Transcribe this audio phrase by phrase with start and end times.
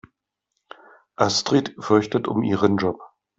[1.15, 3.01] Astrid fürchtet um ihren Job.